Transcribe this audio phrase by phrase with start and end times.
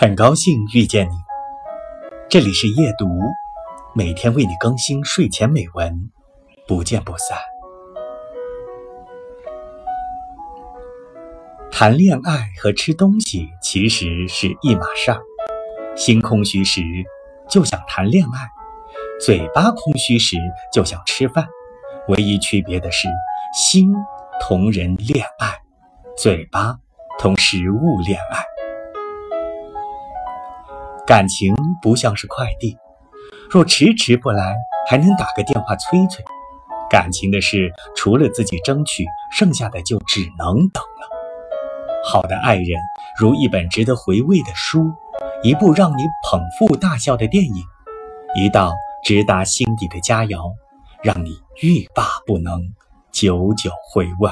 [0.00, 1.14] 很高兴遇见你，
[2.30, 3.04] 这里是夜读，
[3.96, 5.92] 每天为你更新睡前美文，
[6.68, 7.36] 不见不散。
[11.72, 15.20] 谈恋爱和吃东西其实是一码事儿，
[15.96, 16.80] 心空虚时
[17.50, 18.48] 就想谈恋爱，
[19.20, 20.36] 嘴巴空虚时
[20.72, 21.44] 就想吃饭，
[22.06, 23.08] 唯一区别的是
[23.52, 23.92] 心
[24.40, 25.58] 同人恋爱，
[26.16, 26.78] 嘴巴
[27.18, 28.47] 同食物恋爱。
[31.08, 32.76] 感情不像是快递，
[33.50, 34.54] 若迟迟不来，
[34.86, 36.22] 还能打个电话催催。
[36.90, 41.08] 感情的事，除了自己争取，剩下的就只能等了。
[42.04, 42.78] 好的爱人，
[43.18, 44.92] 如一本值得回味的书，
[45.42, 47.54] 一部让你捧腹大笑的电影，
[48.36, 50.52] 一道直达心底的佳肴，
[51.02, 51.30] 让你
[51.62, 52.60] 欲罢不能，
[53.10, 54.30] 久久回味。